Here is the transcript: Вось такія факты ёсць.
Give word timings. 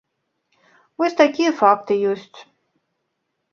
Вось 1.01 1.17
такія 1.21 1.51
факты 1.61 1.93
ёсць. 2.15 2.39